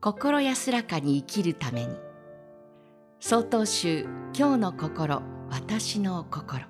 [0.00, 1.96] 心安らかに生きるために。
[3.18, 4.02] 曹洞宗
[4.36, 6.66] 今日の心私の心。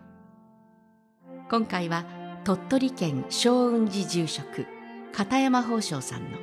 [1.50, 2.06] 今回は
[2.44, 4.66] 鳥取県松雲寺住職
[5.12, 6.38] 片山宝生さんの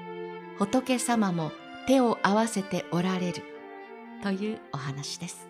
[0.58, 1.52] 「仏様も
[1.86, 3.42] 手を合わせておられる」
[4.24, 5.48] というお話です。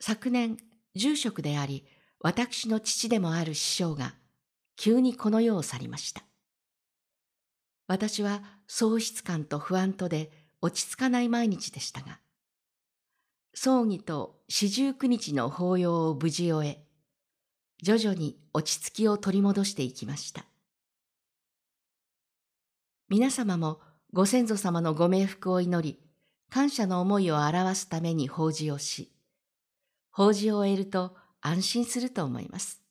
[0.00, 0.56] 昨年
[0.96, 1.86] 住職であり
[2.20, 4.16] 私の父でもある師匠が
[4.74, 6.25] 急にこの世を去りました。
[7.86, 12.18] 私は喪失感と不安とで落ち着かない毎日でしたが
[13.54, 16.84] 葬儀と四十九日の法要を無事終え
[17.82, 20.44] 徐々に落ち着きを取り戻していきました
[23.08, 23.80] 皆様も
[24.12, 26.00] ご先祖様のご冥福を祈り
[26.50, 29.12] 感謝の思いを表すために法事をし
[30.10, 32.82] 法事を終えると安心すると思います。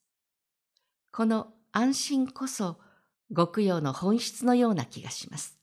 [1.12, 2.78] この安心こそ
[3.34, 5.58] 極用の本質のような気がします。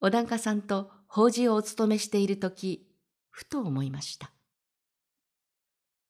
[0.00, 2.88] お檀家さんと法事をお務めしているとき、
[3.28, 4.32] ふと思いました。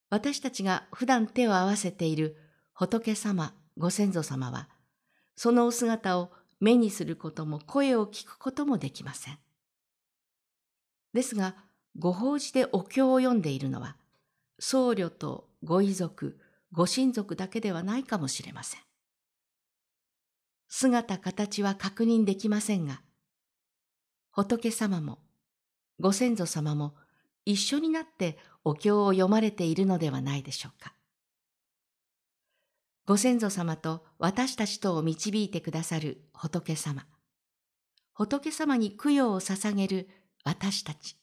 [0.09, 2.37] 私たちが普段手を合わせている
[2.73, 4.69] 仏様、ご先祖様は、
[5.37, 6.31] そのお姿を
[6.61, 9.39] 目にすることも声を聞くこともできません。
[11.13, 11.57] ですが、
[11.99, 13.97] ご法事でお経を読んでいるのは、
[14.59, 16.39] 僧侶とご遺族、
[16.73, 18.90] ご親族だけではないかもしれません。
[20.73, 23.03] 姿形は確認できませんが、
[24.31, 25.19] 仏様も
[25.99, 26.95] ご先祖様も
[27.45, 30.95] 一緒になってお経を読まれているのではないでしょうか。
[33.05, 37.05] ご先祖様と私たちとを導いてくださる仏様。
[38.13, 40.09] 仏様に供養を捧げる
[40.45, 41.17] 私たち。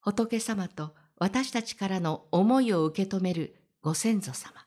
[0.00, 4.64] 仏様と私たちからの思いを受け止めるご先祖様。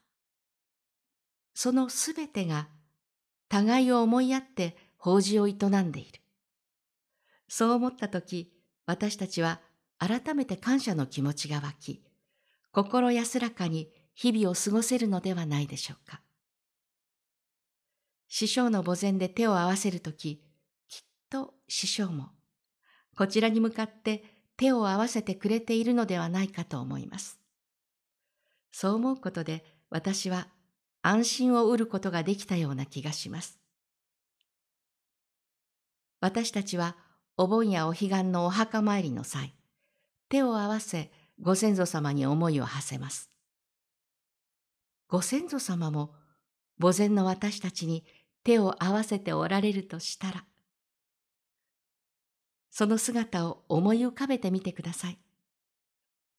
[1.54, 2.68] そのすべてが
[3.54, 6.20] 互いを思いやって法事を営んでいる。
[7.48, 8.52] そう思ったとき、
[8.88, 9.61] 私たちは
[10.00, 12.04] 改めて感謝の気持ちが湧き、
[12.72, 16.22] 心安らかに日々を過ごせるのではないでしょうか。
[18.27, 20.42] 師匠の墓前で手を合わせるとき、
[20.88, 22.30] きっと師匠も、
[23.16, 24.23] こちらに向かって
[24.58, 27.39] 手を合わせてくれているのではないかと思います。
[28.72, 30.48] そう思うことで私は
[31.03, 33.59] 安心を得ることができたような気がします。
[36.21, 36.95] 私たちは
[37.36, 39.53] お盆やお彼岸のお墓参りの際、
[40.30, 43.30] 手を合わせご先祖様に思いを馳せます。
[45.09, 46.15] ご先祖様も
[46.80, 48.05] 墓前の私たちに
[48.45, 50.45] 手を合わせておられるとしたら、
[52.71, 55.20] その姿を思い浮かべてみてください。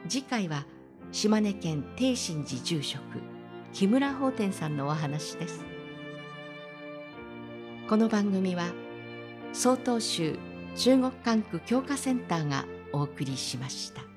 [0.08, 0.66] 次回は
[1.12, 3.02] 島根県定心寺住職
[3.72, 5.64] 木村法天さんのお話です
[7.88, 8.66] この番組は
[9.54, 10.38] 曹洞宗
[10.76, 14.13] 中国管区教化センターがお送りしました。